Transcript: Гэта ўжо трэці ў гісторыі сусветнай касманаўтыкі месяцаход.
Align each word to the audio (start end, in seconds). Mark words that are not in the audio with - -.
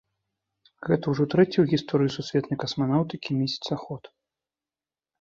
Гэта 0.87 1.05
ўжо 1.13 1.23
трэці 1.35 1.53
ў 1.61 1.65
гісторыі 1.73 2.13
сусветнай 2.17 2.57
касманаўтыкі 2.65 3.29
месяцаход. 3.45 4.03